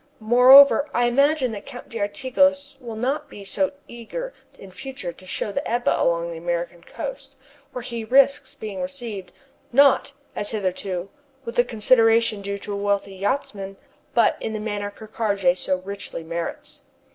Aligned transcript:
Moreover, 0.19 0.89
I 0.95 1.05
imagine 1.05 1.51
the 1.51 1.61
Count 1.61 1.87
d'Artigas 1.87 2.75
will 2.79 2.95
not 2.95 3.29
be 3.29 3.43
so 3.43 3.73
eager 3.87 4.33
in 4.57 4.71
future 4.71 5.13
to 5.13 5.25
show 5.27 5.49
his 5.53 5.61
Ebba 5.63 5.91
along 6.01 6.31
the 6.31 6.39
American 6.39 6.81
coast, 6.83 7.35
where 7.71 7.83
he 7.83 8.03
risks 8.03 8.55
being 8.55 8.81
received, 8.81 9.31
not, 9.71 10.11
as 10.35 10.49
hitherto, 10.49 11.11
with 11.45 11.55
the 11.55 11.63
consideration 11.63 12.41
due 12.41 12.57
to 12.57 12.73
a 12.73 12.77
wealthy 12.77 13.13
yachtsman, 13.13 13.77
but 14.15 14.37
in 14.41 14.53
the 14.53 14.59
manner 14.59 14.89
Ker 14.89 15.05
Karraje 15.07 15.55
so 15.55 15.77
richly 15.81 16.23
merits. 16.23 16.81